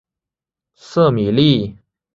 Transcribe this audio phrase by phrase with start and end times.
[0.73, 1.77] 瑟米利。